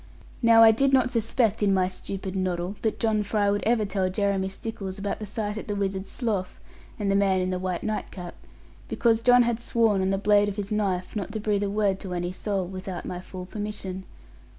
[0.41, 4.09] Now I did not suspect in my stupid noddle that John Fry would ever tell
[4.09, 6.59] Jeremy Stickles about the sight at the Wizard's Slough
[6.97, 8.33] and the man in the white nightcap;
[8.89, 11.99] because John had sworn on the blade of his knife not to breathe a word
[11.99, 14.05] to any soul, without my full permission.